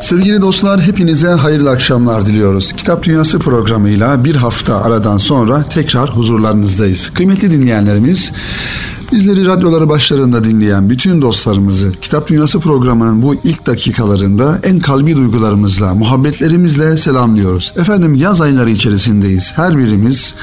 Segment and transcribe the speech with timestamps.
[0.00, 2.72] Sevgili dostlar hepinize hayırlı akşamlar diliyoruz.
[2.72, 7.10] Kitap Dünyası programıyla bir hafta aradan sonra tekrar huzurlarınızdayız.
[7.10, 8.32] Kıymetli dinleyenlerimiz
[9.12, 15.94] Bizleri radyoları başlarında dinleyen bütün dostlarımızı Kitap Dünyası programının bu ilk dakikalarında en kalbi duygularımızla,
[15.94, 17.72] muhabbetlerimizle selamlıyoruz.
[17.76, 19.52] Efendim yaz ayları içerisindeyiz.
[19.56, 20.34] Her birimiz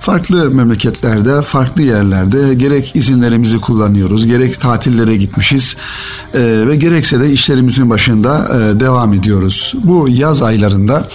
[0.00, 5.76] farklı memleketlerde, farklı yerlerde gerek izinlerimizi kullanıyoruz, gerek tatillere gitmişiz
[6.34, 9.74] e, ve gerekse de işlerimizin başında e, devam ediyoruz.
[9.84, 11.08] Bu yaz aylarında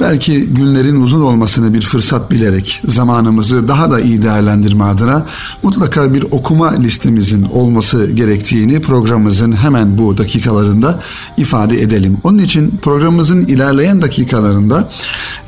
[0.00, 5.26] belki günlerin uzun olmasını bir fırsat bilerek zamanımızı daha da iyi değerlendirme adına
[5.62, 11.00] mutlaka bir okuma okuma listemizin olması gerektiğini programımızın hemen bu dakikalarında
[11.36, 12.18] ifade edelim.
[12.24, 14.90] Onun için programımızın ilerleyen dakikalarında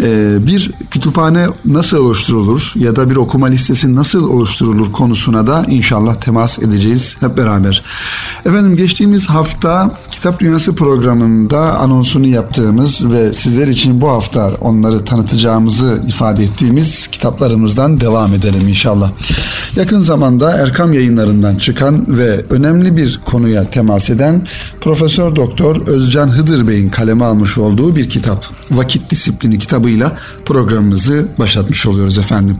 [0.02, 6.14] e, bir kütüphane nasıl oluşturulur ya da bir okuma listesi nasıl oluşturulur konusuna da inşallah
[6.14, 7.84] temas edeceğiz hep beraber.
[8.46, 16.02] Efendim geçtiğimiz hafta Kitap Dünyası programında anonsunu yaptığımız ve sizler için bu hafta onları tanıtacağımızı
[16.08, 19.12] ifade ettiğimiz kitaplarımızdan devam edelim inşallah.
[19.76, 24.46] Yakın zamanda Erkam yayınlarından çıkan ve önemli bir konuya temas eden
[24.80, 28.46] Profesör Doktor Özcan Hıdır Bey'in kaleme almış olduğu bir kitap.
[28.70, 32.56] Vakit Disiplini kitabıyla programımızı başlatmış oluyoruz efendim.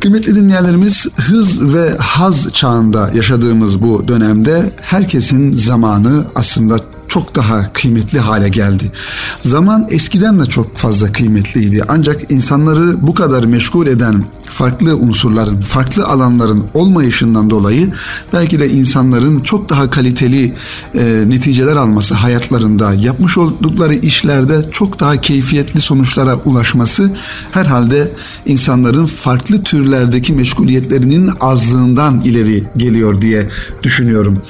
[0.00, 6.80] Kıymetli dinleyenlerimiz hız ve haz çağında yaşadığımız bu dönemde herkesin zamanı aslında
[7.14, 8.92] çok daha kıymetli hale geldi.
[9.40, 11.82] Zaman eskiden de çok fazla kıymetliydi.
[11.88, 17.92] Ancak insanları bu kadar meşgul eden farklı unsurların, farklı alanların olmayışından dolayı
[18.32, 20.54] belki de insanların çok daha kaliteli
[20.94, 27.10] e, neticeler alması hayatlarında, yapmış oldukları işlerde çok daha keyfiyetli sonuçlara ulaşması
[27.52, 28.12] herhalde
[28.46, 33.48] insanların farklı türlerdeki meşguliyetlerinin azlığından ileri geliyor diye
[33.82, 34.42] düşünüyorum.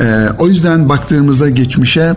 [0.00, 2.11] E, o yüzden baktığımızda geçmişe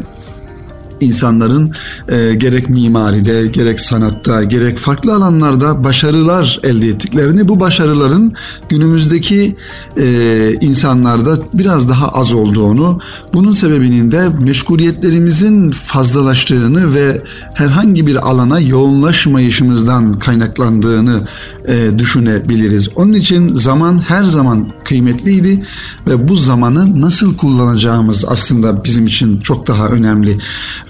[1.06, 1.74] insanların
[2.09, 8.34] e, gerek mimaride, gerek sanatta, gerek farklı alanlarda başarılar elde ettiklerini, bu başarıların
[8.69, 9.56] günümüzdeki
[9.97, 13.00] e, insanlarda biraz daha az olduğunu,
[13.34, 17.22] bunun sebebinin de meşguliyetlerimizin fazlalaştığını ve
[17.53, 21.28] herhangi bir alana yoğunlaşmayışımızdan kaynaklandığını
[21.68, 22.90] e, düşünebiliriz.
[22.96, 25.66] Onun için zaman her zaman kıymetliydi
[26.08, 30.38] ve bu zamanı nasıl kullanacağımız aslında bizim için çok daha önemli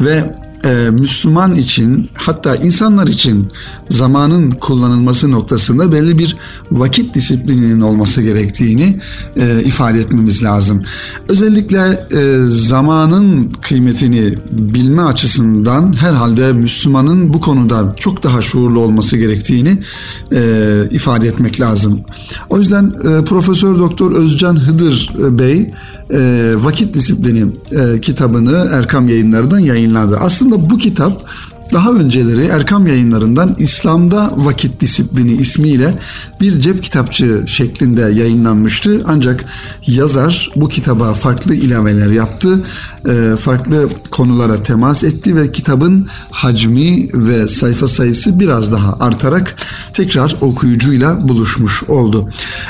[0.05, 0.23] ve
[0.65, 3.51] e, Müslüman için hatta insanlar için
[3.89, 6.37] zamanın kullanılması noktasında belli bir
[6.71, 8.99] vakit disiplininin olması gerektiğini
[9.37, 10.83] e, ifade etmemiz lazım.
[11.29, 19.83] Özellikle e, zamanın kıymetini bilme açısından herhalde Müslümanın bu konuda çok daha şuurlu olması gerektiğini
[20.31, 22.01] e, ifade etmek lazım.
[22.49, 25.71] O yüzden e, Profesör Doktor Özcan Hıdır Bey
[26.13, 30.17] e, Vakit Disiplini e, kitabını Erkam yayınlarından yayınladı.
[30.17, 31.25] Aslında bu kitap
[31.73, 35.99] daha önceleri Erkam yayınlarından İslam'da Vakit Disiplini ismiyle
[36.41, 39.03] bir cep kitapçı şeklinde yayınlanmıştı.
[39.07, 39.45] Ancak
[39.87, 42.63] yazar bu kitaba farklı ilaveler yaptı,
[43.09, 49.55] e, farklı konulara temas etti ve kitabın hacmi ve sayfa sayısı biraz daha artarak
[49.93, 52.29] tekrar okuyucuyla buluşmuş oldu.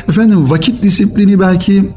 [0.10, 1.92] Efendim vakit disiplini belki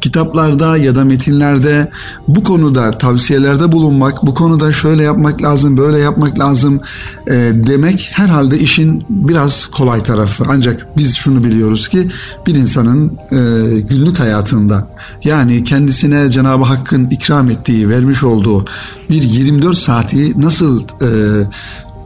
[0.00, 1.90] kitaplarda ya da metinlerde
[2.28, 6.80] bu konuda tavsiyelerde bulunmak, bu konuda şöyle yapmak lazım, böyle yapmak lazım
[7.26, 10.44] e, demek herhalde işin biraz kolay tarafı.
[10.48, 12.10] Ancak biz şunu biliyoruz ki
[12.46, 14.88] bir insanın e, günlük hayatında
[15.24, 18.64] yani kendisine Cenab-ı Hakk'ın ikram ettiği, vermiş olduğu
[19.10, 21.08] bir 24 saati nasıl e,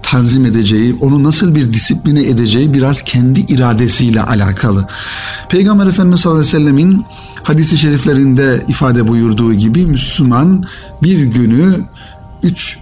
[0.06, 4.86] tanzim edeceği, onu nasıl bir disipline edeceği biraz kendi iradesiyle alakalı.
[5.48, 7.04] Peygamber Efendimiz sallallahu aleyhi ve sellemin
[7.42, 10.64] hadisi şeriflerinde ifade buyurduğu gibi Müslüman
[11.02, 11.74] bir günü
[12.42, 12.78] üç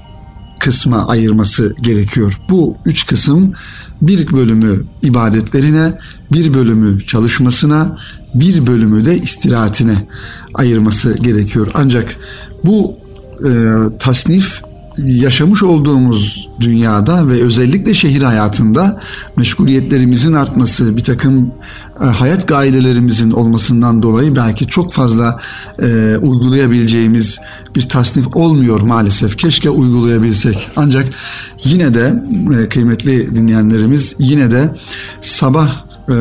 [0.60, 2.40] kısma ayırması gerekiyor.
[2.50, 3.52] Bu üç kısım
[4.02, 5.98] bir bölümü ibadetlerine,
[6.32, 7.98] bir bölümü çalışmasına,
[8.34, 10.08] bir bölümü de istirahatine
[10.54, 11.70] ayırması gerekiyor.
[11.74, 12.16] Ancak
[12.64, 12.96] bu
[13.44, 13.50] e,
[13.98, 14.62] tasnif
[14.98, 19.00] yaşamış olduğumuz dünyada ve özellikle şehir hayatında
[19.36, 21.52] meşguliyetlerimizin artması, bir takım
[22.00, 25.40] e, hayat gailelerimizin olmasından dolayı belki çok fazla
[25.82, 27.38] e, uygulayabileceğimiz
[27.76, 29.36] bir tasnif olmuyor maalesef.
[29.36, 30.70] Keşke uygulayabilsek.
[30.76, 31.08] Ancak
[31.64, 32.22] yine de
[32.58, 34.74] e, kıymetli dinleyenlerimiz yine de
[35.20, 36.14] sabah e,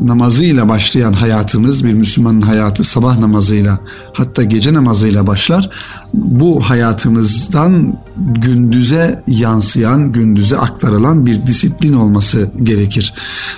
[0.00, 3.78] namazıyla başlayan hayatımız bir Müslümanın hayatı sabah namazıyla
[4.12, 5.70] hatta gece namazıyla başlar.
[6.14, 13.14] Bu hayatımızdan gündüze yansıyan, gündüze aktarılan bir disiplin olması gerekir.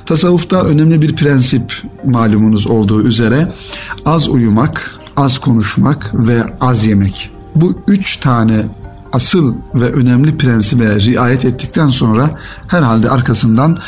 [0.07, 1.75] Tasavvufta önemli bir prensip
[2.05, 3.53] malumunuz olduğu üzere
[4.05, 7.31] az uyumak, az konuşmak ve az yemek.
[7.55, 8.80] Bu üç tane
[9.13, 13.79] asıl ve önemli prensibe riayet ettikten sonra herhalde arkasından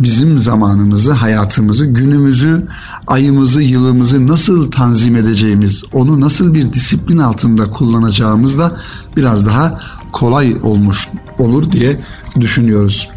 [0.00, 2.66] bizim zamanımızı, hayatımızı, günümüzü,
[3.06, 8.76] ayımızı, yılımızı nasıl tanzim edeceğimiz, onu nasıl bir disiplin altında kullanacağımız da
[9.16, 9.80] biraz daha
[10.12, 11.08] kolay olmuş
[11.38, 12.00] olur diye
[12.40, 13.08] düşünüyoruz.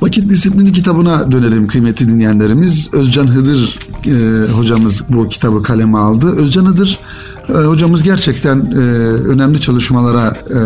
[0.00, 2.94] Vakit Disiplini kitabına dönelim kıymetli dinleyenlerimiz.
[2.94, 6.36] Özcan Hıdır e, hocamız bu kitabı kaleme aldı.
[6.36, 7.00] Özcan Hıdır
[7.48, 8.78] e, hocamız gerçekten e,
[9.28, 10.60] önemli çalışmalara e,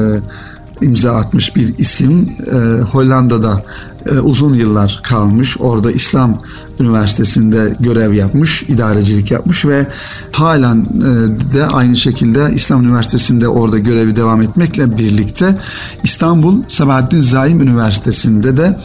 [0.85, 2.37] imza atmış bir isim.
[2.47, 3.65] E, Hollanda'da
[4.07, 5.57] e, uzun yıllar kalmış.
[5.61, 6.43] Orada İslam
[6.81, 9.87] Üniversitesi'nde görev yapmış, idarecilik yapmış ve
[10.33, 15.59] halen e, de aynı şekilde İslam Üniversitesi'nde orada görevi devam etmekle birlikte
[16.05, 18.79] İstanbul Sabahattin Zaim Üniversitesi'nde de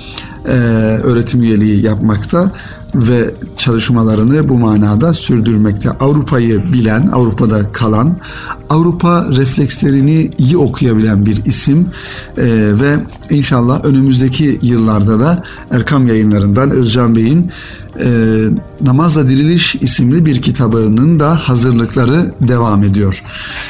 [0.50, 0.54] e,
[1.04, 2.52] öğretim üyeliği yapmakta
[2.96, 5.90] ve çalışmalarını bu manada sürdürmekte.
[5.90, 8.18] Avrupa'yı bilen, Avrupa'da kalan,
[8.70, 11.88] Avrupa reflekslerini iyi okuyabilen bir isim
[12.38, 12.44] ee,
[12.74, 12.96] ve
[13.30, 17.52] inşallah önümüzdeki yıllarda da Erkam yayınlarından Özcan Bey'in
[18.00, 18.08] e,
[18.82, 23.24] Namazla Diriliş isimli bir kitabının da hazırlıkları devam ediyor.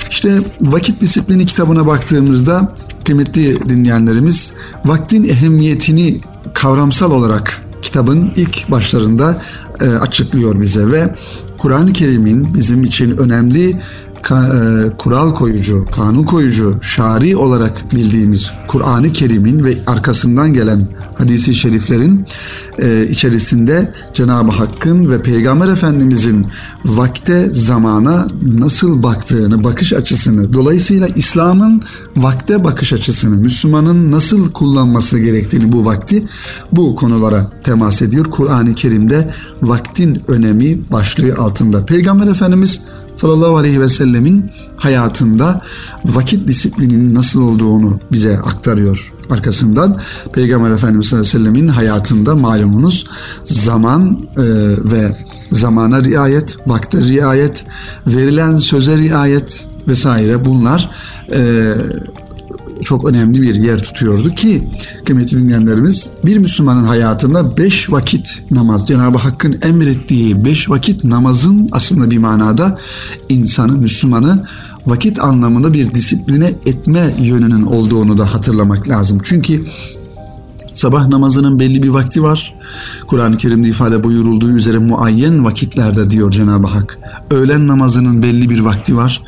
[0.10, 2.74] İşte Vakit Disiplini kitabına baktığımızda
[3.06, 4.52] kıymetli dinleyenlerimiz
[4.86, 6.22] vaktin ehemmiyetini
[6.54, 9.42] kavramsal olarak kitabın ilk başlarında
[9.82, 11.16] e, açıklıyor bize ve
[11.58, 13.82] Kur'an-ı Kerim'in bizim için önemli
[14.98, 20.88] kural koyucu, kanun koyucu, şari olarak bildiğimiz Kur'an-ı Kerim'in ve arkasından gelen
[21.18, 22.26] hadisi şeriflerin
[22.80, 26.48] e, içerisinde Cenab-ı Hakk'ın ve Peygamber Efendimizin
[26.86, 31.82] vakte, zamana nasıl baktığını, bakış açısını, dolayısıyla İslam'ın
[32.18, 36.24] vakte bakış açısını, Müslümanın nasıl kullanması gerektiğini bu vakti
[36.72, 38.26] bu konulara temas ediyor.
[38.26, 41.86] Kur'an-ı Kerim'de vaktin önemi başlığı altında.
[41.86, 42.82] Peygamber Efendimiz
[43.22, 45.62] sallallahu aleyhi ve sellemin hayatında
[46.06, 49.14] vakit disiplininin nasıl olduğunu bize aktarıyor.
[49.30, 50.00] Arkasından
[50.34, 53.06] Peygamber Efendimiz sallallahu aleyhi ve sellemin hayatında malumunuz
[53.44, 54.44] zaman e,
[54.92, 55.18] ve
[55.52, 57.66] zamana riayet, vakte riayet,
[58.08, 60.92] verilen söze riayet vesaire bunlar
[61.32, 61.74] e,
[62.84, 64.70] çok önemli bir yer tutuyordu ki
[65.06, 72.12] kıymetli dinleyenlerimiz bir Müslümanın hayatında beş vakit namaz Cenab-ı Hakk'ın emrettiği beş vakit namazın aslında
[72.12, 72.78] bir manada
[73.30, 74.48] insanı Müslümanı
[74.86, 79.22] vakit anlamında bir disipline etme yönünün olduğunu da hatırlamak lazım.
[79.24, 79.66] Çünkü
[80.74, 82.56] Sabah namazının belli bir vakti var.
[83.08, 87.00] Kur'an-ı Kerim'de ifade buyurulduğu üzere muayyen vakitlerde diyor Cenab-ı Hak.
[87.32, 89.22] Öğlen namazının belli bir vakti var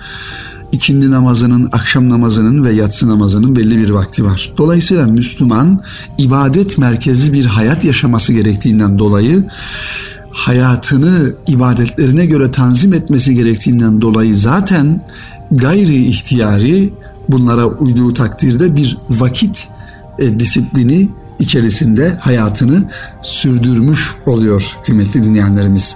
[0.71, 4.53] ikindi namazının, akşam namazının ve yatsı namazının belli bir vakti var.
[4.57, 5.81] Dolayısıyla Müslüman
[6.17, 9.45] ibadet merkezi bir hayat yaşaması gerektiğinden dolayı
[10.31, 15.07] hayatını ibadetlerine göre tanzim etmesi gerektiğinden dolayı zaten
[15.51, 16.93] gayri ihtiyari
[17.29, 19.67] bunlara uyduğu takdirde bir vakit
[20.19, 21.09] e, disiplini
[21.39, 22.89] içerisinde hayatını
[23.21, 25.95] sürdürmüş oluyor kıymetli dinleyenlerimiz.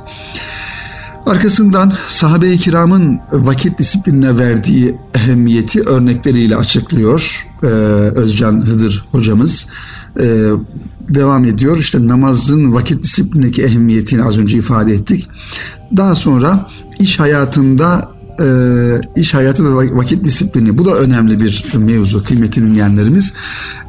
[1.25, 7.67] Arkasından sahabe-i kiramın vakit disiplinine verdiği ehemmiyeti örnekleriyle açıklıyor ee,
[8.15, 9.67] Özcan Hıdır hocamız.
[10.19, 10.49] Ee,
[11.09, 11.77] devam ediyor.
[11.77, 15.29] İşte namazın vakit disiplinindeki ehemmiyetini az önce ifade ettik.
[15.97, 22.23] Daha sonra iş hayatında e, iş hayatı ve vakit disiplini bu da önemli bir mevzu
[22.23, 23.33] kıymetli dinleyenlerimiz.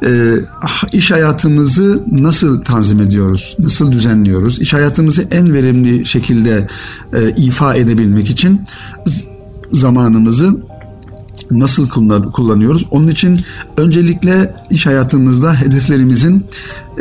[0.05, 0.33] E,
[0.91, 3.55] iş hayatımızı nasıl tanzim ediyoruz?
[3.59, 4.61] Nasıl düzenliyoruz?
[4.61, 6.67] İş hayatımızı en verimli şekilde
[7.13, 8.61] e, ifa edebilmek için
[9.71, 10.57] zamanımızı
[11.51, 11.89] nasıl
[12.31, 12.85] kullanıyoruz?
[12.91, 13.41] Onun için
[13.77, 16.45] öncelikle iş hayatımızda hedeflerimizin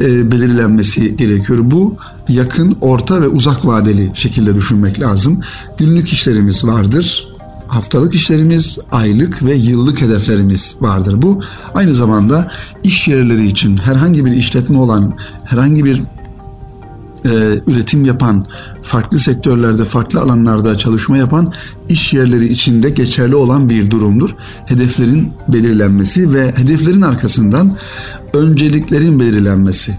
[0.01, 1.59] e, belirlenmesi gerekiyor.
[1.63, 1.97] Bu
[2.29, 5.41] yakın, orta ve uzak vadeli şekilde düşünmek lazım.
[5.79, 7.36] Günlük işlerimiz vardır
[7.69, 11.23] haftalık işlerimiz, aylık ve yıllık hedeflerimiz vardır.
[11.23, 11.43] Bu
[11.75, 12.51] aynı zamanda
[12.85, 16.03] iş yerleri için herhangi bir işletme olan, herhangi bir
[17.25, 18.45] e, üretim yapan,
[18.83, 21.53] farklı sektörlerde, farklı alanlarda çalışma yapan
[21.89, 24.31] iş yerleri içinde geçerli olan bir durumdur.
[24.67, 27.77] Hedeflerin belirlenmesi ve hedeflerin arkasından
[28.35, 29.95] önceliklerin belirlenmesi.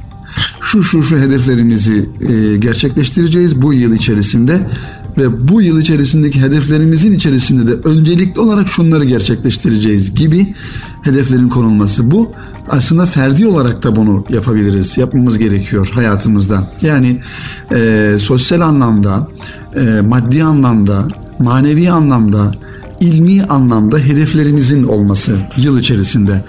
[0.62, 4.70] Şu şu şu hedeflerimizi e, gerçekleştireceğiz bu yıl içerisinde
[5.18, 10.54] ve bu yıl içerisindeki hedeflerimizin içerisinde de öncelikli olarak şunları gerçekleştireceğiz gibi
[11.02, 12.12] hedeflerin konulması.
[12.12, 12.32] Bu
[12.70, 16.72] aslında ferdi olarak da bunu yapabiliriz, yapmamız gerekiyor hayatımızda.
[16.82, 17.22] Yani
[17.76, 19.28] e, sosyal anlamda,
[19.76, 21.08] e, maddi anlamda,
[21.40, 22.52] manevi anlamda,
[23.00, 26.44] ilmi anlamda hedeflerimizin olması yıl içerisinde.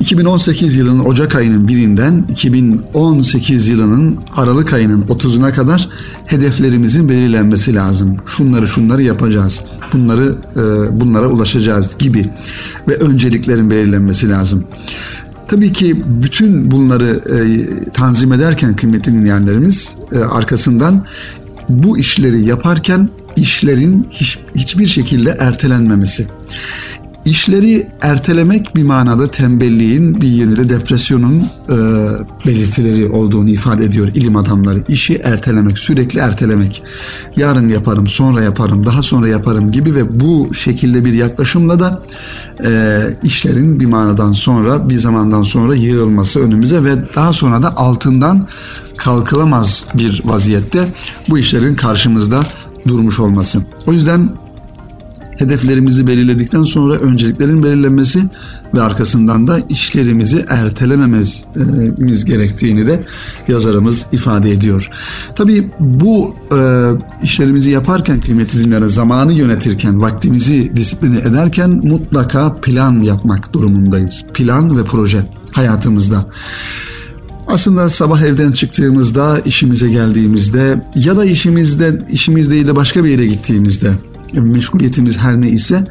[0.00, 5.88] 2018 yılının Ocak ayının birinden 2018 yılının Aralık ayının 30'una kadar
[6.26, 8.16] hedeflerimizin belirlenmesi lazım.
[8.26, 9.60] Şunları şunları yapacağız.
[9.92, 10.60] Bunları e,
[11.00, 12.30] bunlara ulaşacağız gibi
[12.88, 14.64] ve önceliklerin belirlenmesi lazım.
[15.50, 21.04] Tabii ki bütün bunları e, tanzim ederken kıymetli dinleyenlerimiz e, arkasından
[21.70, 26.26] bu işleri yaparken işlerin hiç, hiçbir şekilde ertelenmemesi.
[27.24, 31.76] İşleri ertelemek bir manada tembelliğin bir yönüyle depresyonun e,
[32.46, 34.84] belirtileri olduğunu ifade ediyor ilim adamları.
[34.88, 36.82] İşi ertelemek, sürekli ertelemek.
[37.36, 42.02] Yarın yaparım, sonra yaparım, daha sonra yaparım gibi ve bu şekilde bir yaklaşımla da
[42.64, 48.48] e, işlerin bir manadan sonra, bir zamandan sonra yığılması önümüze ve daha sonra da altından
[48.96, 50.88] kalkılamaz bir vaziyette
[51.28, 52.46] bu işlerin karşımızda
[52.88, 53.58] durmuş olması.
[53.86, 54.30] O yüzden
[55.40, 58.22] hedeflerimizi belirledikten sonra önceliklerin belirlenmesi
[58.74, 63.04] ve arkasından da işlerimizi ertelemememiz gerektiğini de
[63.48, 64.88] yazarımız ifade ediyor.
[65.36, 66.90] Tabii bu e,
[67.22, 74.24] işlerimizi yaparken kıymetli dinlere zamanı yönetirken, vaktimizi disipline ederken mutlaka plan yapmak durumundayız.
[74.34, 76.26] Plan ve proje hayatımızda.
[77.48, 83.26] Aslında sabah evden çıktığımızda, işimize geldiğimizde ya da işimizde işimiz değil de başka bir yere
[83.26, 83.90] gittiğimizde
[84.32, 85.84] meşguliyetimiz her ne ise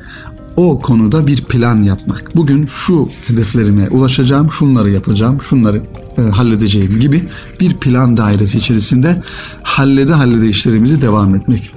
[0.55, 2.35] o konuda bir plan yapmak.
[2.35, 5.81] Bugün şu hedeflerime ulaşacağım, şunları yapacağım, şunları
[6.19, 9.21] e, halledeceğim gibi bir plan dairesi içerisinde
[9.63, 11.71] hallede hallede işlerimizi devam etmek.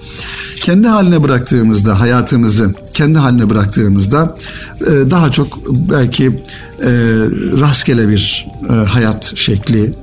[0.57, 4.37] Kendi haline bıraktığımızda hayatımızı kendi haline bıraktığımızda
[4.81, 6.91] e, daha çok belki e,
[7.61, 9.95] rastgele bir e, hayat şekli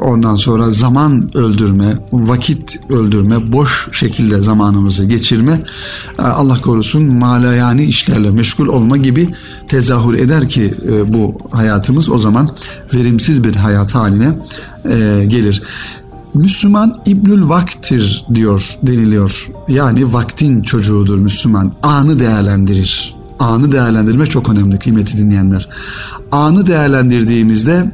[0.00, 5.62] ondan sonra zaman öldürme, vakit öldürme, boş şekilde zamanımızı geçirme
[6.18, 9.28] Allah korusun malayani işlerle meşgul olma gibi
[9.68, 10.74] tezahür eder ki
[11.08, 12.48] bu hayatımız o zaman
[12.94, 14.32] verimsiz bir hayat haline
[15.28, 15.62] gelir.
[16.34, 19.48] Müslüman İbnül Vaktir diyor deniliyor.
[19.68, 21.72] Yani vaktin çocuğudur Müslüman.
[21.82, 23.14] Anı değerlendirir.
[23.38, 25.68] Anı değerlendirmek çok önemli kıymetli dinleyenler.
[26.32, 27.92] Anı değerlendirdiğimizde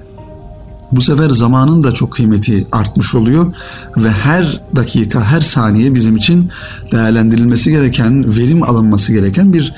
[0.93, 3.55] bu sefer zamanın da çok kıymeti artmış oluyor
[3.97, 6.51] ve her dakika, her saniye bizim için
[6.93, 9.75] değerlendirilmesi gereken, verim alınması gereken bir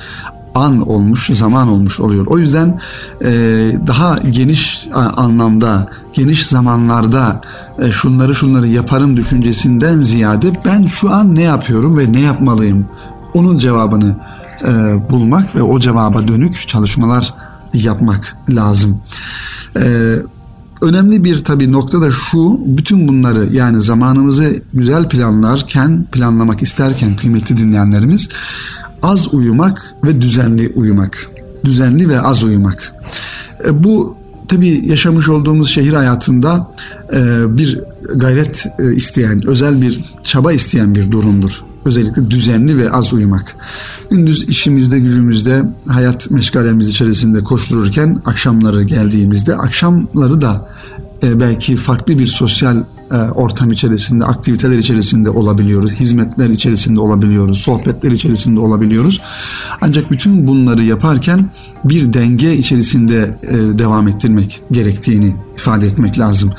[0.57, 2.27] an olmuş, zaman olmuş oluyor.
[2.27, 2.81] O yüzden
[3.25, 3.31] e,
[3.87, 7.41] daha geniş anlamda, geniş zamanlarda
[7.79, 12.87] e, şunları şunları yaparım düşüncesinden ziyade ben şu an ne yapıyorum ve ne yapmalıyım?
[13.35, 14.17] Onun cevabını
[14.65, 14.71] e,
[15.11, 17.35] bulmak ve o cevaba dönük çalışmalar
[17.75, 19.01] yapmak lazım.
[19.77, 20.17] E,
[20.81, 27.57] önemli bir tabii nokta da şu, bütün bunları yani zamanımızı güzel planlarken, planlamak isterken kıymetli
[27.57, 28.29] dinleyenlerimiz
[29.03, 31.31] az uyumak ve düzenli uyumak.
[31.65, 32.93] Düzenli ve az uyumak.
[33.65, 34.17] E, bu
[34.49, 36.71] tabii yaşamış olduğumuz şehir hayatında
[37.13, 37.81] e, bir
[38.15, 41.65] gayret e, isteyen, özel bir çaba isteyen bir durumdur.
[41.85, 43.57] Özellikle düzenli ve az uyumak.
[44.11, 50.69] Gündüz işimizde, gücümüzde, hayat meşgalemiz içerisinde koştururken akşamları geldiğimizde akşamları da
[51.23, 52.85] belki farklı bir sosyal e,
[53.15, 59.21] ortam içerisinde, aktiviteler içerisinde olabiliyoruz, hizmetler içerisinde olabiliyoruz, sohbetler içerisinde olabiliyoruz.
[59.81, 61.51] Ancak bütün bunları yaparken
[61.85, 66.53] bir denge içerisinde e, devam ettirmek gerektiğini ifade etmek lazım.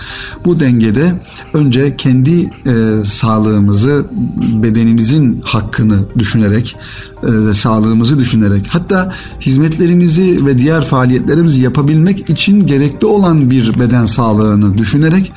[0.45, 1.13] Bu dengede
[1.53, 4.05] önce kendi e, sağlığımızı,
[4.37, 6.75] bedenimizin hakkını düşünerek,
[7.23, 14.77] e, sağlığımızı düşünerek, hatta hizmetlerimizi ve diğer faaliyetlerimizi yapabilmek için gerekli olan bir beden sağlığını
[14.77, 15.31] düşünerek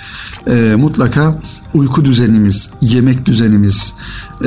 [0.46, 1.36] e, mutlaka
[1.74, 3.92] uyku düzenimiz, yemek düzenimiz,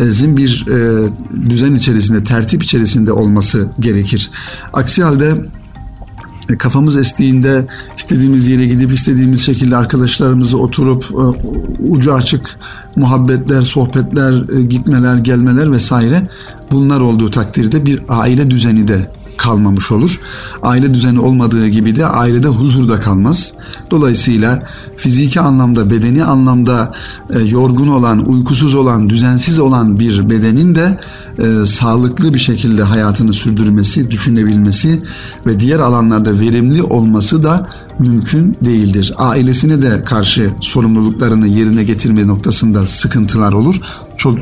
[0.09, 1.09] zin bir e,
[1.49, 4.31] düzen içerisinde, tertip içerisinde olması gerekir.
[4.73, 5.62] Aksi halde e,
[6.47, 11.23] kafamız estiğinde istediğimiz yere gidip istediğimiz şekilde arkadaşlarımızı oturup e,
[11.89, 12.59] ucu açık
[12.95, 16.27] muhabbetler, sohbetler, e, gitmeler, gelmeler vesaire
[16.71, 20.19] bunlar olduğu takdirde bir aile düzeni de kalmamış olur.
[20.61, 23.53] Aile düzeni olmadığı gibi de ailede huzur da kalmaz.
[23.91, 24.63] Dolayısıyla
[24.97, 26.91] fiziki anlamda, bedeni anlamda
[27.33, 30.99] e, yorgun olan, uykusuz olan, düzensiz olan bir bedenin de
[31.37, 35.01] e, sağlıklı bir şekilde hayatını sürdürmesi, düşünebilmesi
[35.45, 39.13] ve diğer alanlarda verimli olması da mümkün değildir.
[39.17, 43.79] Ailesine de karşı sorumluluklarını yerine getirme noktasında sıkıntılar olur.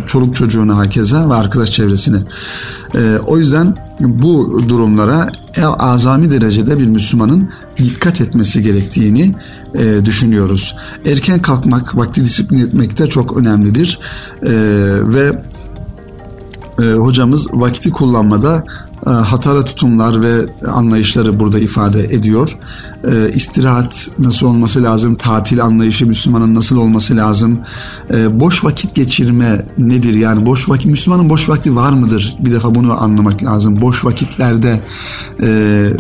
[0.08, 2.18] Çoluk çocuğuna hakeza ve arkadaş çevresine.
[2.96, 5.30] E, o yüzden bu durumlara
[5.80, 9.36] azami derecede bir Müslümanın dikkat etmesi gerektiğini
[9.76, 10.76] e, düşünüyoruz.
[11.06, 14.00] Erken kalkmak, vakti disiplin etmek de çok önemlidir.
[14.44, 14.52] E,
[15.04, 15.42] ve
[16.82, 22.58] e, hocamız vakti kullanmada e, hatalı tutumlar ve anlayışları burada ifade ediyor.
[23.12, 27.60] e, istirahat nasıl olması lazım, tatil anlayışı Müslümanın nasıl olması lazım,
[28.14, 32.36] e, boş vakit geçirme nedir yani boş vakit Müslümanın boş vakti var mıdır?
[32.40, 33.82] Bir defa bunu anlamak lazım.
[33.82, 34.82] Boş vakitlerde
[35.42, 35.48] e,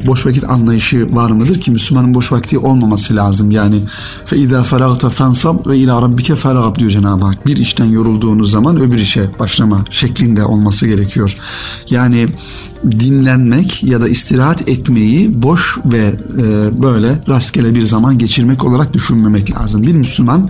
[0.07, 3.81] boş vakit anlayışı var mıdır ki Müslümanın boş vakti olmaması lazım yani
[4.25, 7.45] fe izâ feragta fensab ve ilâ rabbike feragab diyor Cenab-ı Hak.
[7.45, 11.37] Bir işten yorulduğunuz zaman öbür işe başlama şeklinde olması gerekiyor.
[11.89, 12.27] Yani
[12.83, 19.51] dinlenmek ya da istirahat etmeyi boş ve e, böyle rastgele bir zaman geçirmek olarak düşünmemek
[19.51, 19.83] lazım.
[19.83, 20.49] Bir Müslüman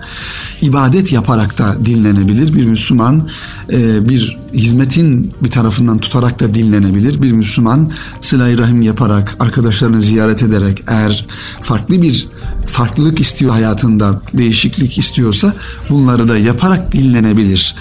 [0.60, 2.54] ibadet yaparak da dinlenebilir.
[2.54, 3.28] Bir Müslüman
[3.72, 7.22] e, bir hizmetin bir tarafından tutarak da dinlenebilir.
[7.22, 11.26] Bir Müslüman sıla rahim yaparak, arkadaşlarını ziyaret ederek eğer
[11.60, 12.28] farklı bir
[12.66, 15.54] farklılık istiyor hayatında, değişiklik istiyorsa
[15.90, 17.74] bunları da yaparak dinlenebilir.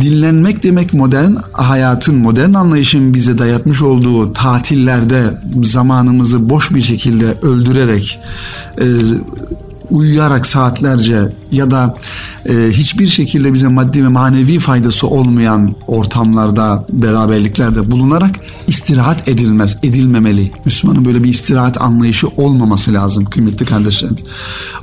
[0.00, 8.20] Dinlenmek demek modern hayatın, modern anlayışın bize dayatmış olduğu tatillerde zamanımızı boş bir şekilde öldürerek
[8.80, 8.84] e,
[9.90, 11.94] uyuyarak saatlerce ya da
[12.48, 18.30] e, hiçbir şekilde bize maddi ve manevi faydası olmayan ortamlarda, beraberliklerde bulunarak
[18.66, 20.50] istirahat edilmez, edilmemeli.
[20.64, 24.16] Müslümanın böyle bir istirahat anlayışı olmaması lazım kıymetli kardeşlerim.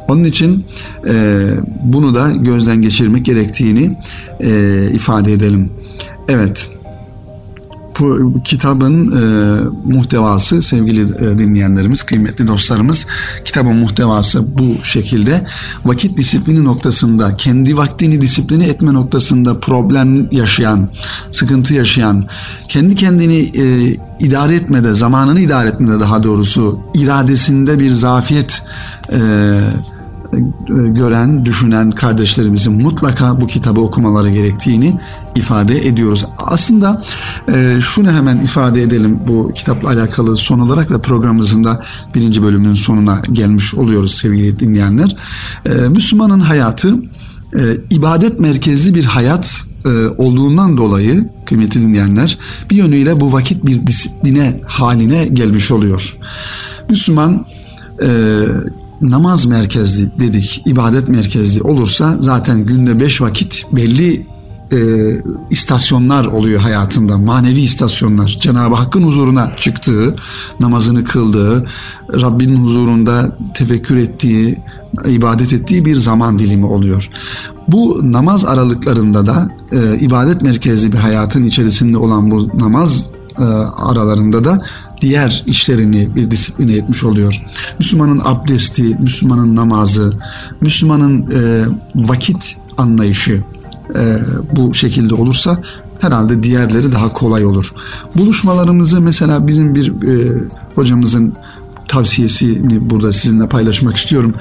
[0.07, 0.65] Onun için
[1.07, 1.45] e,
[1.83, 3.97] bunu da gözden geçirmek gerektiğini
[4.39, 5.71] e, ifade edelim.
[6.27, 6.69] Evet
[7.99, 9.23] bu kitabın e,
[9.85, 13.07] muhtevası sevgili e, dinleyenlerimiz, kıymetli dostlarımız
[13.45, 15.45] kitabın muhtevası bu şekilde.
[15.85, 20.89] Vakit disiplini noktasında, kendi vaktini disiplini etme noktasında problem yaşayan,
[21.31, 22.27] sıkıntı yaşayan,
[22.67, 28.61] kendi kendini e, idare etmede, zamanını idare etmede daha doğrusu iradesinde bir zafiyet
[29.11, 29.19] e,
[30.67, 34.99] gören, düşünen kardeşlerimizin mutlaka bu kitabı okumaları gerektiğini
[35.35, 36.25] ifade ediyoruz.
[36.37, 37.03] Aslında
[37.53, 41.83] e, şunu hemen ifade edelim bu kitapla alakalı son olarak ve programımızın da
[42.15, 45.15] birinci bölümünün sonuna gelmiş oluyoruz sevgili dinleyenler.
[45.65, 46.95] E, Müslümanın hayatı
[47.55, 52.37] e, ibadet merkezli bir hayat e, olduğundan dolayı kıymetli dinleyenler
[52.69, 56.17] bir yönüyle bu vakit bir disipline haline gelmiş oluyor.
[56.89, 57.45] Müslüman
[58.01, 58.07] e,
[59.03, 64.27] namaz merkezli dedik, ibadet merkezli olursa zaten günde beş vakit belli
[64.71, 64.77] e,
[65.49, 67.17] istasyonlar oluyor hayatında.
[67.17, 68.37] Manevi istasyonlar.
[68.41, 70.15] Cenab-ı Hakk'ın huzuruna çıktığı,
[70.59, 71.65] namazını kıldığı,
[72.13, 74.57] Rabbinin huzurunda tefekkür ettiği,
[75.05, 77.09] ibadet ettiği bir zaman dilimi oluyor.
[77.67, 83.43] Bu namaz aralıklarında da e, ibadet merkezli bir hayatın içerisinde olan bu namaz e,
[83.77, 84.61] aralarında da
[85.03, 87.41] diğer işlerini bir disipline etmiş oluyor.
[87.79, 90.13] Müslümanın abdesti, Müslümanın namazı,
[90.61, 93.43] Müslümanın e, vakit anlayışı
[93.95, 94.17] e,
[94.55, 95.61] bu şekilde olursa
[95.99, 97.73] herhalde diğerleri daha kolay olur.
[98.15, 100.43] Buluşmalarımızı mesela bizim bir e,
[100.75, 101.33] hocamızın
[101.87, 104.33] tavsiyesini burada sizinle paylaşmak istiyorum.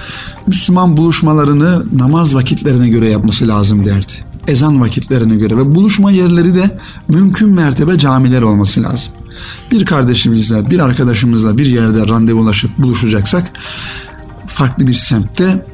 [0.46, 4.12] Müslüman buluşmalarını namaz vakitlerine göre yapması lazım derdi.
[4.48, 9.12] Ezan vakitlerine göre ve buluşma yerleri de mümkün mertebe camiler olması lazım
[9.70, 13.52] bir kardeşimizle, bir arkadaşımızla bir yerde randevulaşıp buluşacaksak
[14.46, 15.66] farklı bir semtte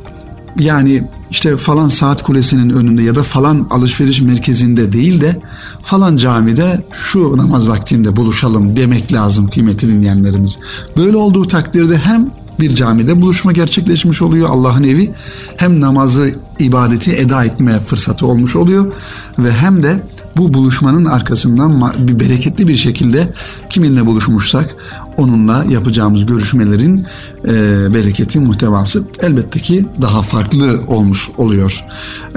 [0.59, 5.37] yani işte falan saat kulesinin önünde ya da falan alışveriş merkezinde değil de
[5.83, 10.59] falan camide şu namaz vaktinde buluşalım demek lazım kıymetli dinleyenlerimiz.
[10.97, 15.15] Böyle olduğu takdirde hem bir camide buluşma gerçekleşmiş oluyor Allah'ın evi
[15.57, 18.93] hem namazı ibadeti eda etme fırsatı olmuş oluyor
[19.39, 20.03] ve hem de
[20.39, 23.33] bu buluşmanın arkasından bir bereketli bir şekilde
[23.71, 24.77] kiminle buluşmuşsak
[25.17, 27.07] onunla yapacağımız görüşmelerin
[27.45, 27.55] e,
[27.95, 31.85] bereketi muhtevası elbette ki daha farklı olmuş oluyor.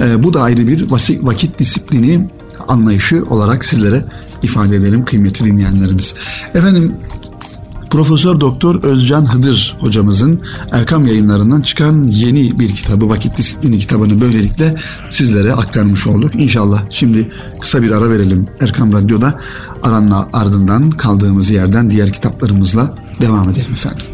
[0.02, 2.30] E, bu da ayrı bir vakit disiplini
[2.68, 4.06] anlayışı olarak sizlere
[4.44, 6.14] ifade edelim kıymetli dinleyenlerimiz.
[6.56, 6.96] Efendim
[7.92, 14.76] Profesör Doktor Özcan Hıdır hocamızın Erkam yayınlarından çıkan yeni bir kitabı Vakit Disiplini kitabını böylelikle
[15.10, 16.36] sizlere aktarmış olduk.
[16.36, 19.40] İnşallah şimdi kısa bir ara verelim Erkam Radyo'da
[19.84, 24.06] aranın ardından kaldığımız yerden diğer kitaplarımızla devam edelim efendim.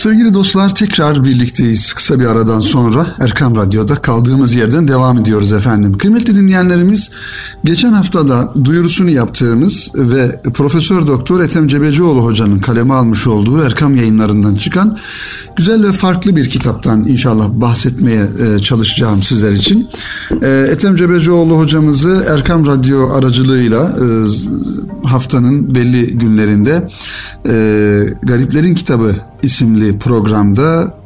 [0.00, 1.92] Sevgili dostlar tekrar birlikteyiz.
[1.92, 5.98] Kısa bir aradan sonra Erkam Radyo'da kaldığımız yerden devam ediyoruz efendim.
[5.98, 7.10] Kıymetli dinleyenlerimiz
[7.64, 14.54] geçen haftada duyurusunu yaptığımız ve Profesör Doktor Ethem Cebecioğlu hocanın kaleme almış olduğu Erkam yayınlarından
[14.54, 14.98] çıkan
[15.56, 19.88] güzel ve farklı bir kitaptan inşallah bahsetmeye e, çalışacağım sizler için.
[20.42, 24.06] E, Ethem Cebecioğlu hocamızı Erkam Radyo aracılığıyla e,
[25.06, 26.88] haftanın belli günlerinde
[28.22, 30.98] Gariplerin Kitabı isimli programda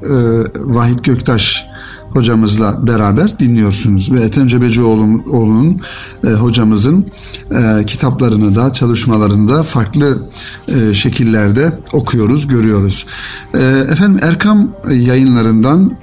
[0.54, 1.66] Vahit Göktaş
[2.14, 4.12] hocamızla beraber dinliyorsunuz.
[4.12, 5.80] Ve Ethem Cebecioğlu'nun
[6.26, 7.06] e, hocamızın
[7.50, 10.28] e, kitaplarını da çalışmalarını da farklı
[10.68, 13.06] e, şekillerde okuyoruz, görüyoruz.
[13.54, 13.58] E,
[13.90, 15.96] efendim Erkam yayınlarından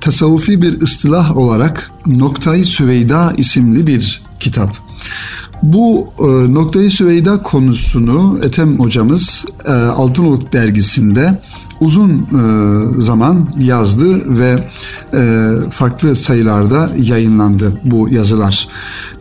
[0.00, 4.76] tasavvufi bir ıstılah olarak Noktayı Süveyda isimli bir kitap.
[5.62, 11.40] Bu e, Noktayı Süveyda konusunu Ethem hocamız e, Altınoluk dergisinde
[11.80, 14.68] uzun e, zaman yazdı ve
[15.14, 18.68] e, farklı sayılarda yayınlandı bu yazılar.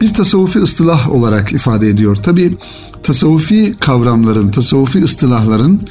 [0.01, 2.15] Bir tasavvufi ıstılah olarak ifade ediyor.
[2.15, 2.57] Tabi
[3.03, 5.81] tasavvufi kavramların, tasavvufi ıstılahların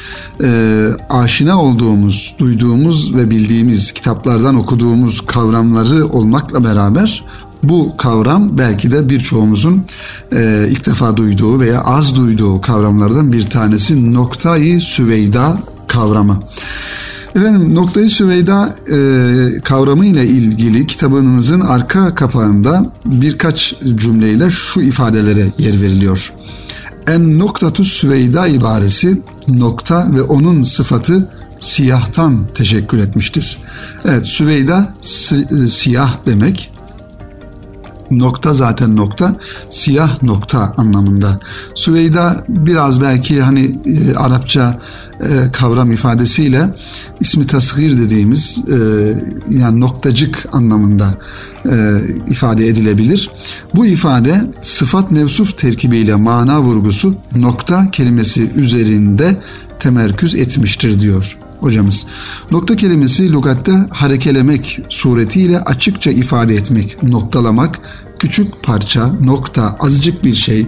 [0.42, 7.24] e, aşina olduğumuz, duyduğumuz ve bildiğimiz kitaplardan okuduğumuz kavramları olmakla beraber
[7.62, 9.84] bu kavram belki de birçoğumuzun
[10.32, 15.58] e, ilk defa duyduğu veya az duyduğu kavramlardan bir tanesi noktayı süveyda
[15.94, 16.40] kavramı.
[17.36, 25.80] Efendim noktayı süveyda e, kavramı ile ilgili kitabınızın arka kapağında birkaç cümleyle şu ifadelere yer
[25.80, 26.32] veriliyor.
[27.06, 31.28] En noktatu süveyda ibaresi nokta ve onun sıfatı
[31.60, 33.58] siyahtan teşekkül etmiştir.
[34.04, 36.70] Evet süveyda si, e, siyah demek
[38.10, 39.36] nokta zaten nokta
[39.70, 41.40] siyah nokta anlamında.
[41.74, 44.80] Süveyda biraz belki hani e, Arapça
[45.20, 46.74] e, kavram ifadesiyle
[47.20, 48.76] ismi tasgir dediğimiz e,
[49.58, 51.14] yani noktacık anlamında
[51.70, 53.30] e, ifade edilebilir.
[53.74, 59.36] Bu ifade sıfat mevsuf terkibiyle mana vurgusu nokta kelimesi üzerinde
[59.78, 62.06] temerküz etmiştir diyor hocamız.
[62.50, 67.80] Nokta kelimesi lugatte harekelemek suretiyle açıkça ifade etmek, noktalamak,
[68.18, 70.66] küçük parça, nokta, azıcık bir şey,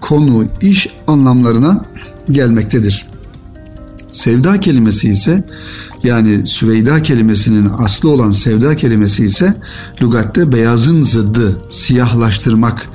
[0.00, 1.84] konu, iş anlamlarına
[2.30, 3.06] gelmektedir.
[4.10, 5.44] Sevda kelimesi ise
[6.02, 9.54] yani Süveyda kelimesinin aslı olan sevda kelimesi ise
[10.02, 12.88] lugatte beyazın zıddı, siyahlaştırmak,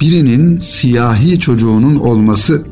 [0.00, 2.64] birinin siyahi çocuğunun olması,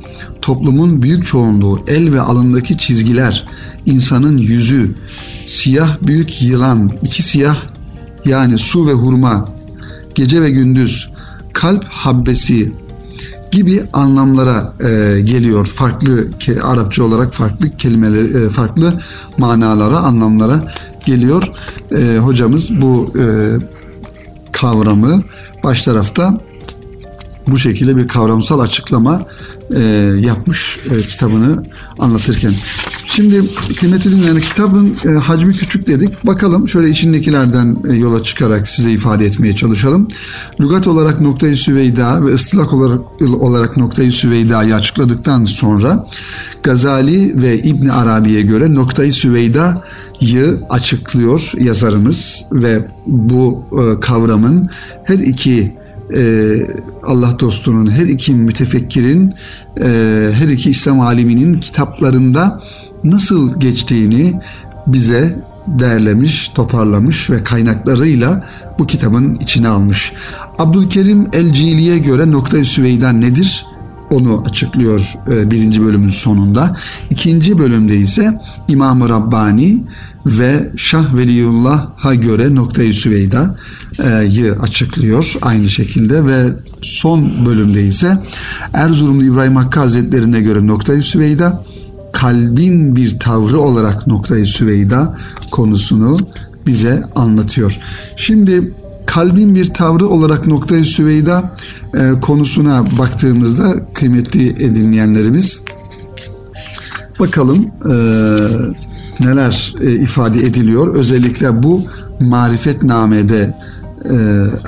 [0.43, 3.47] toplumun büyük çoğunluğu, el ve alındaki çizgiler,
[3.87, 4.95] insanın yüzü,
[5.47, 7.57] siyah büyük yılan, iki siyah
[8.25, 9.45] yani su ve hurma,
[10.15, 11.11] gece ve gündüz,
[11.53, 12.73] kalp habbesi
[13.51, 15.67] gibi anlamlara e, geliyor.
[15.67, 16.31] Farklı
[16.63, 19.01] Arapça olarak farklı kelimeler, e, farklı
[19.39, 20.75] manalara, anlamlara
[21.07, 21.51] geliyor.
[21.93, 23.25] E, hocamız bu e,
[24.53, 25.23] kavramı
[25.65, 26.39] baş tarafta
[27.47, 29.27] bu şekilde bir kavramsal açıklama
[29.77, 29.81] e,
[30.21, 31.65] yapmış e, kitabını
[31.99, 32.55] anlatırken.
[33.15, 33.43] Şimdi
[33.81, 36.27] kıymetli dinleyen kitabın e, hacmi küçük dedik.
[36.27, 40.09] Bakalım şöyle içindekilerden e, yola çıkarak size ifade etmeye çalışalım.
[40.61, 43.01] Lügat olarak noktayı süveyda ve ıstırak olarak,
[43.41, 46.07] olarak noktayı süveyda'yı açıkladıktan sonra
[46.63, 54.69] Gazali ve İbn Arabi'ye göre noktayı süveyda'yı açıklıyor yazarımız ve bu e, kavramın
[55.05, 55.77] her iki
[56.17, 56.53] e,
[57.03, 59.35] Allah dostunun, her iki mütefekkirin,
[59.81, 62.63] e, her iki İslam aliminin kitaplarında
[63.05, 64.41] nasıl geçtiğini
[64.87, 70.13] bize derlemiş, toparlamış ve kaynaklarıyla bu kitabın içine almış.
[70.59, 73.67] Abdülkerim El-Cili'ye göre nokta-i Süveyda nedir?
[74.11, 76.77] Onu açıklıyor e, birinci bölümün sonunda.
[77.11, 79.85] İkinci bölümde ise İmam-ı Rabbani
[80.27, 86.49] ve Şah Veliyullah'a göre noktayı Süveyda'yı açıklıyor aynı şekilde ve
[86.83, 88.19] son bölümde ise
[88.73, 91.65] Erzurumlu İbrahim Hakkı Hazretlerine göre noktayı Süveyda
[92.13, 95.17] kalbin bir tavrı olarak noktayı Süveyda
[95.51, 96.19] konusunu
[96.67, 97.79] bize anlatıyor.
[98.17, 98.73] Şimdi
[99.07, 101.57] kalbin bir tavrı olarak noktayı Süveyda
[101.95, 105.61] e, konusuna baktığımızda kıymetli dinleyenlerimiz
[107.21, 107.95] bakalım e,
[109.21, 110.95] neler e, ifade ediliyor.
[110.95, 111.85] Özellikle bu
[112.21, 113.57] marifetnamede
[114.05, 114.17] e,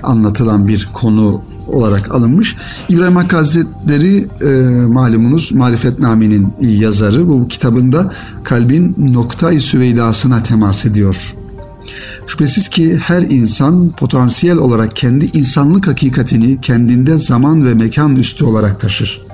[0.03, 2.57] anlatılan bir konu olarak alınmış.
[2.89, 4.47] İbrahim Hakkı Hazretleri e,
[4.87, 7.29] malumunuz Marifetname'nin yazarı.
[7.29, 8.13] Bu kitabında
[8.45, 11.35] kalbin noktayı süveydasına temas ediyor.
[12.27, 18.81] Şüphesiz ki her insan potansiyel olarak kendi insanlık hakikatini kendinde zaman ve mekan üstü olarak
[18.81, 19.25] taşır.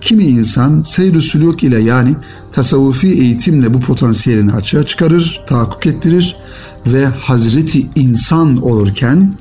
[0.00, 2.16] Kimi insan seyr-i sülük ile yani
[2.52, 6.36] tasavvufi eğitimle bu potansiyelini açığa çıkarır, tahakkuk ettirir
[6.86, 9.34] ve Hazreti insan olurken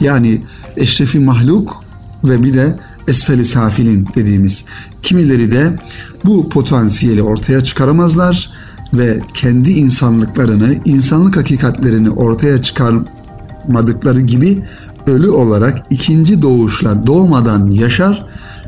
[0.00, 0.42] yani
[0.76, 1.84] eşrefi mahluk
[2.24, 2.78] ve bir de
[3.08, 4.64] esfeli safilin dediğimiz
[5.02, 5.78] kimileri de
[6.24, 8.50] bu potansiyeli ortaya çıkaramazlar
[8.94, 14.64] ve kendi insanlıklarını, insanlık hakikatlerini ortaya çıkarmadıkları gibi
[15.06, 18.26] ölü olarak ikinci doğuşla doğmadan yaşar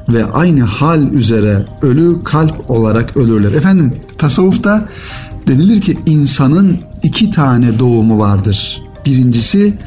[0.09, 3.53] ve aynı hal üzere ölü kalp olarak ölürler.
[3.53, 4.89] Efendim tasavvufta
[5.47, 8.83] denilir ki insanın iki tane doğumu vardır.
[9.07, 9.79] Birincisi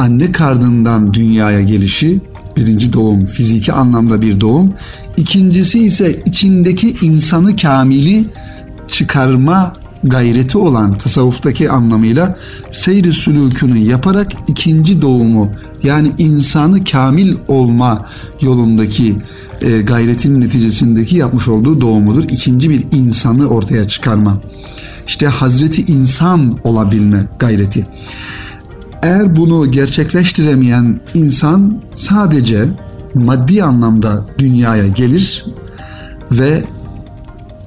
[0.00, 2.20] anne karnından dünyaya gelişi,
[2.56, 4.72] birinci doğum fiziki anlamda bir doğum.
[5.16, 8.24] İkincisi ise içindeki insanı kamili
[8.88, 9.72] çıkarma
[10.04, 12.36] gayreti olan tasavvuftaki anlamıyla
[12.72, 15.50] seyri sülükünü yaparak ikinci doğumu
[15.82, 18.06] yani insanı kamil olma
[18.42, 19.16] yolundaki
[19.60, 22.24] e, gayretin neticesindeki yapmış olduğu doğumudur.
[22.24, 24.38] İkinci bir insanı ortaya çıkarma.
[25.06, 27.86] İşte Hazreti insan olabilme gayreti.
[29.02, 32.68] Eğer bunu gerçekleştiremeyen insan sadece
[33.14, 35.44] maddi anlamda dünyaya gelir
[36.30, 36.64] ve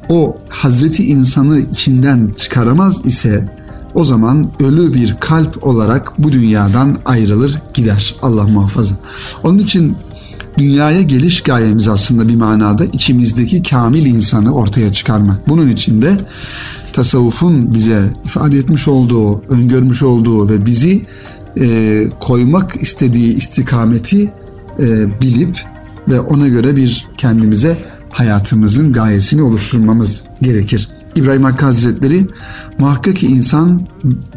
[0.09, 3.45] o Hazreti insanı içinden çıkaramaz ise
[3.93, 8.15] o zaman ölü bir kalp olarak bu dünyadan ayrılır gider.
[8.21, 8.95] Allah muhafaza.
[9.43, 9.95] Onun için
[10.57, 15.47] dünyaya geliş gayemiz aslında bir manada içimizdeki kamil insanı ortaya çıkarmak.
[15.47, 16.17] Bunun için de
[16.93, 21.05] tasavvufun bize ifade etmiş olduğu, öngörmüş olduğu ve bizi
[21.59, 24.33] e, koymak istediği istikameti
[24.79, 25.57] e, bilip
[26.07, 30.89] ve ona göre bir kendimize hayatımızın gayesini oluşturmamız gerekir.
[31.15, 32.27] İbrahim Hakkı Hazretleri
[32.77, 33.81] muhakkak ki insan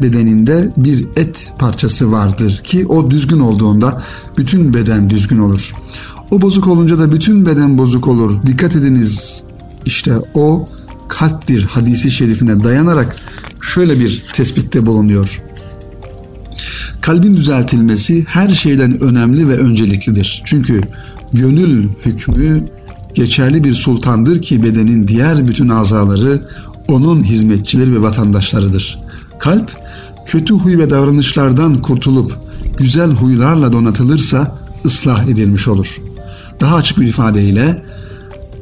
[0.02, 4.02] bedeninde bir et parçası vardır ki o düzgün olduğunda
[4.36, 5.74] bütün beden düzgün olur.
[6.30, 8.42] O bozuk olunca da bütün beden bozuk olur.
[8.46, 9.42] Dikkat ediniz
[9.84, 10.68] işte o
[11.08, 13.16] kalptir hadisi şerifine dayanarak
[13.60, 15.40] şöyle bir tespitte bulunuyor.
[17.00, 20.42] Kalbin düzeltilmesi her şeyden önemli ve önceliklidir.
[20.44, 20.80] Çünkü
[21.32, 22.64] gönül hükmü
[23.14, 26.42] geçerli bir sultandır ki bedenin diğer bütün azaları
[26.88, 28.98] onun hizmetçileri ve vatandaşlarıdır.
[29.38, 29.72] Kalp
[30.26, 32.38] kötü huy ve davranışlardan kurtulup
[32.78, 36.00] güzel huylarla donatılırsa ıslah edilmiş olur.
[36.60, 37.82] Daha açık bir ifadeyle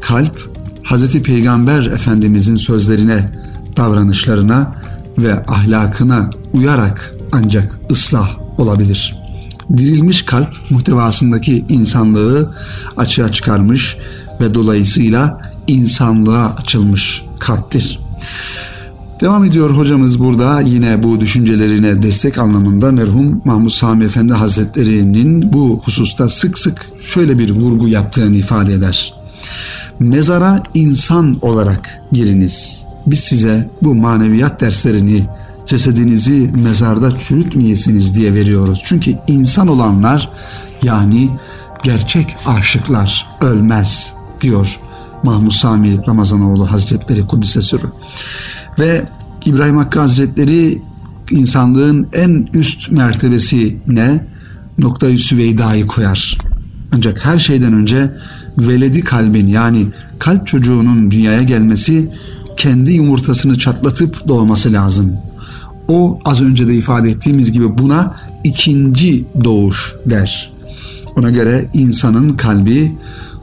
[0.00, 0.53] kalp
[0.84, 1.22] Hz.
[1.22, 3.28] Peygamber Efendimizin sözlerine,
[3.76, 4.74] davranışlarına
[5.18, 9.24] ve ahlakına uyarak ancak ıslah olabilir.
[9.76, 12.54] Dirilmiş kalp muhtevasındaki insanlığı
[12.96, 13.96] açığa çıkarmış
[14.40, 18.00] ve dolayısıyla insanlığa açılmış kalptir.
[19.20, 25.80] Devam ediyor hocamız burada yine bu düşüncelerine destek anlamında merhum Mahmud Sami Efendi Hazretleri'nin bu
[25.84, 29.23] hususta sık sık şöyle bir vurgu yaptığını ifade eder.
[29.98, 32.84] Mezara insan olarak giriniz.
[33.06, 35.26] Biz size bu maneviyat derslerini
[35.66, 38.82] cesedinizi mezarda çürütmeyesiniz diye veriyoruz.
[38.84, 40.30] Çünkü insan olanlar
[40.82, 41.30] yani
[41.82, 44.80] gerçek aşıklar ölmez diyor
[45.22, 47.86] Mahmud Sami Ramazanoğlu Hazretleri Kudüs'e sürü.
[48.78, 49.04] Ve
[49.44, 50.82] İbrahim Hakkı Hazretleri
[51.30, 54.24] insanlığın en üst mertebesine
[54.78, 56.38] noktayı süveydayı koyar.
[56.92, 58.10] Ancak her şeyden önce
[58.58, 59.86] veledi kalbin yani
[60.18, 62.10] kalp çocuğunun dünyaya gelmesi
[62.56, 65.16] kendi yumurtasını çatlatıp doğması lazım.
[65.88, 70.52] O az önce de ifade ettiğimiz gibi buna ikinci doğuş der.
[71.16, 72.96] Ona göre insanın kalbi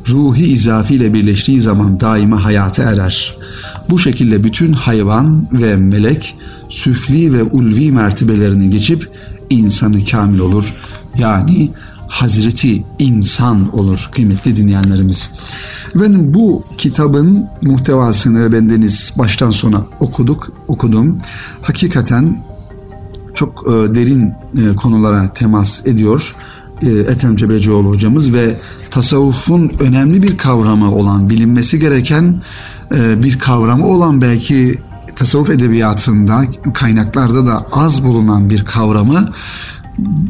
[0.09, 3.35] ruhi izafi ile birleştiği zaman daima hayata erer.
[3.89, 6.35] Bu şekilde bütün hayvan ve melek
[6.69, 9.09] süfli ve ulvi mertebelerini geçip
[9.49, 10.75] insanı kamil olur.
[11.17, 11.69] Yani
[12.11, 15.31] Hazreti insan olur kıymetli dinleyenlerimiz.
[15.95, 21.17] Efendim bu kitabın muhtevasını bendeniz baştan sona okuduk, okudum.
[21.61, 22.43] Hakikaten
[23.33, 26.35] çok e, derin e, konulara temas ediyor
[26.81, 28.55] e, Ethem Cebecioğlu hocamız ve
[28.89, 32.41] tasavvufun önemli bir kavramı olan, bilinmesi gereken
[32.95, 34.75] e, bir kavramı olan belki
[35.15, 36.43] tasavvuf edebiyatında,
[36.73, 39.29] kaynaklarda da az bulunan bir kavramı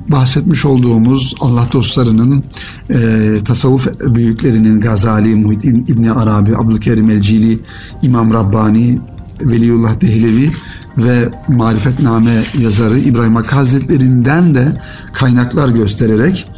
[0.08, 2.44] bahsetmiş olduğumuz Allah dostlarının
[2.90, 7.60] e, tasavvuf büyüklerinin Gazali, Muhittin İbni Arabi, Abdülkerim Elcili,
[8.02, 9.00] İmam Rabbani,
[9.42, 10.52] Veliullah Dehlevi
[10.98, 14.82] ve Marifetname yazarı İbrahim Hakkı Hazretlerinden de
[15.14, 16.50] kaynaklar göstererek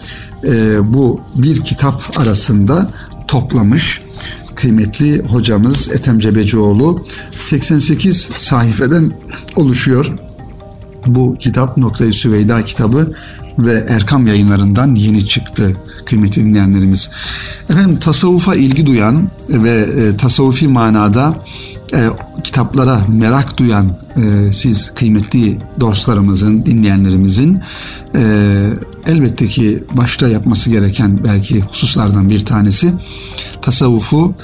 [0.44, 2.90] e, bu bir kitap arasında
[3.28, 4.02] toplamış
[4.56, 7.02] kıymetli hocamız Ethem Cebecioğlu
[7.38, 9.12] 88 sayfeden
[9.56, 10.23] oluşuyor.
[11.06, 13.14] Bu kitap Noktayı Süveyda kitabı
[13.60, 17.10] ve Erkam yayınlarından yeni çıktı kıymetli dinleyenlerimiz.
[17.70, 21.36] Efendim tasavvufa ilgi duyan ve e, tasavvufi manada
[21.94, 22.10] e,
[22.44, 27.62] kitaplara merak duyan e, siz kıymetli dostlarımızın, dinleyenlerimizin
[28.16, 28.24] e,
[29.06, 32.94] elbette ki başta yapması gereken belki hususlardan bir tanesi
[33.64, 34.36] tasavvufu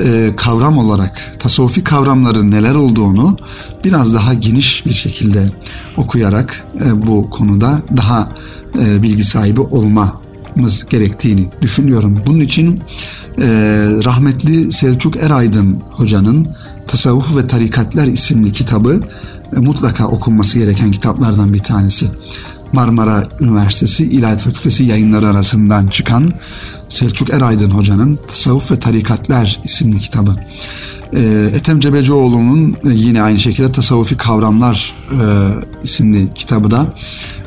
[0.00, 3.36] e, kavram olarak, tasavvufi kavramların neler olduğunu
[3.84, 5.50] biraz daha geniş bir şekilde
[5.96, 8.32] okuyarak e, bu konuda daha
[8.78, 12.18] e, bilgi sahibi olmamız gerektiğini düşünüyorum.
[12.26, 12.80] Bunun için
[13.38, 13.46] e,
[14.04, 16.48] rahmetli Selçuk Eraydın hocanın
[16.86, 19.00] Tasavvuf ve Tarikatler isimli kitabı
[19.56, 22.06] e, mutlaka okunması gereken kitaplardan bir tanesi.
[22.72, 26.32] Marmara Üniversitesi İlahiyat Fakültesi yayınları arasından çıkan
[26.88, 30.36] Selçuk Eraydın Hoca'nın Tasavvuf ve Tarikatler isimli kitabı.
[31.12, 35.16] E, Ethem Cebecioğlu'nun yine aynı şekilde Tasavvufi Kavramlar e,
[35.84, 36.94] isimli kitabı da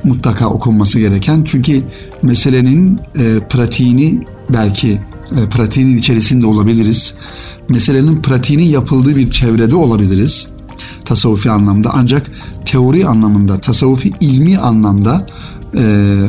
[0.03, 1.43] mutlaka okunması gereken.
[1.43, 1.81] Çünkü
[2.21, 4.99] meselenin e, pratiğini belki
[5.37, 7.13] e, pratiğinin içerisinde olabiliriz.
[7.69, 10.47] Meselenin pratiğinin yapıldığı bir çevrede olabiliriz
[11.09, 12.31] tasavvufi anlamda ancak
[12.65, 15.27] teori anlamında, tasavvufi ilmi anlamda
[15.77, 15.81] e,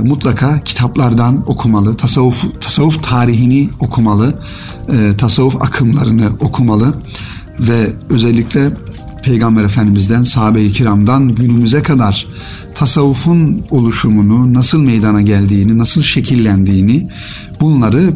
[0.04, 4.34] mutlaka kitaplardan okumalı, tasavvuf, tasavvuf tarihini okumalı,
[4.92, 6.94] e, tasavvuf akımlarını okumalı
[7.60, 8.70] ve özellikle
[9.22, 12.26] Peygamber Efendimiz'den, sahabe-i kiramdan günümüze kadar
[12.74, 17.08] tasavvufun oluşumunu, nasıl meydana geldiğini, nasıl şekillendiğini
[17.60, 18.12] bunları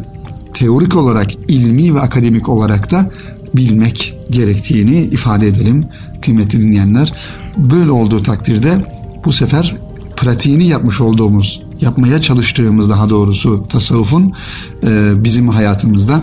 [0.53, 3.11] teorik olarak, ilmi ve akademik olarak da
[3.55, 5.85] bilmek gerektiğini ifade edelim
[6.21, 7.13] kıymetli dinleyenler.
[7.57, 8.85] Böyle olduğu takdirde
[9.25, 9.75] bu sefer
[10.15, 14.33] pratiğini yapmış olduğumuz, yapmaya çalıştığımız daha doğrusu tasavvufun
[14.83, 16.21] e, bizim hayatımızda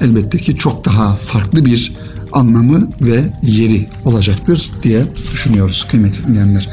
[0.00, 1.92] elbette ki çok daha farklı bir
[2.32, 6.68] anlamı ve yeri olacaktır diye düşünüyoruz kıymetli dinleyenler.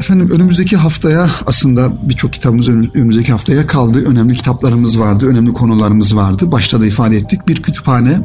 [0.00, 4.04] Efendim önümüzdeki haftaya aslında birçok kitabımız önümüzdeki haftaya kaldı.
[4.06, 6.52] Önemli kitaplarımız vardı, önemli konularımız vardı.
[6.52, 7.48] Başta da ifade ettik.
[7.48, 8.20] Bir kütüphane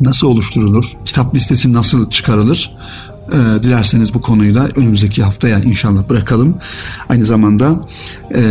[0.00, 0.92] nasıl oluşturulur?
[1.04, 2.76] Kitap listesi nasıl çıkarılır?
[3.28, 6.58] E, dilerseniz bu konuyu da önümüzdeki haftaya inşallah bırakalım.
[7.08, 7.88] Aynı zamanda
[8.34, 8.42] e,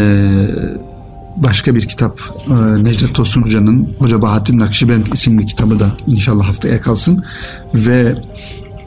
[1.37, 6.81] başka bir kitap e, Necdet Tosun Hoca'nın Hoca Bahattin Nakşibend isimli kitabı da inşallah haftaya
[6.81, 7.23] kalsın.
[7.75, 8.15] Ve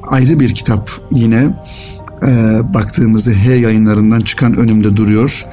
[0.03, 1.55] ayrı bir kitap yine
[2.23, 5.44] e, baktığımızda H yayınlarından çıkan önümde duruyor.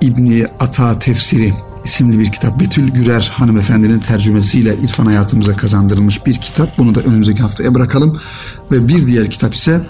[0.00, 1.54] İbni Ata Tefsiri
[1.88, 2.60] isimli bir kitap.
[2.60, 6.78] Betül Gürer hanımefendinin tercümesiyle irfan hayatımıza kazandırılmış bir kitap.
[6.78, 8.20] Bunu da önümüzdeki haftaya bırakalım.
[8.70, 9.86] Ve bir diğer kitap ise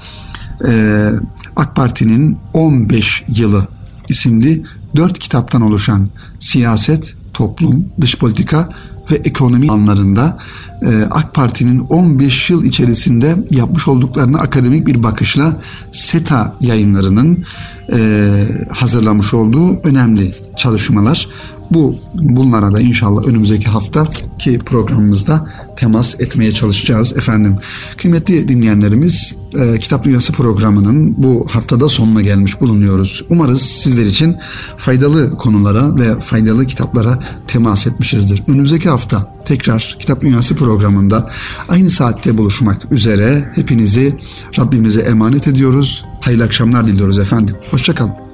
[0.68, 1.10] e,
[1.56, 3.68] AK Parti'nin 15 yılı
[4.08, 4.62] isimli
[4.96, 6.08] dört kitaptan oluşan
[6.40, 8.68] siyaset, toplum, dış politika
[9.10, 10.38] ve ekonomi anlarında
[10.82, 15.56] e, AK Parti'nin 15 yıl içerisinde yapmış olduklarını akademik bir bakışla
[15.92, 17.44] SETA yayınlarının
[17.92, 17.98] e,
[18.70, 21.28] hazırlamış olduğu önemli çalışmalar.
[21.70, 24.04] Bu bunlara da inşallah önümüzdeki hafta
[24.38, 27.56] ki programımızda temas etmeye çalışacağız efendim.
[27.96, 33.24] Kıymetli dinleyenlerimiz e, Kitap Dünyası programının bu haftada sonuna gelmiş bulunuyoruz.
[33.30, 34.36] Umarız sizler için
[34.76, 38.42] faydalı konulara ve faydalı kitaplara temas etmişizdir.
[38.48, 41.30] Önümüzdeki hafta tekrar Kitap Dünyası programında
[41.68, 44.18] aynı saatte buluşmak üzere hepinizi
[44.58, 46.04] Rabbimize emanet ediyoruz.
[46.20, 47.56] Hayırlı akşamlar diliyoruz efendim.
[47.70, 48.27] Hoşçakalın.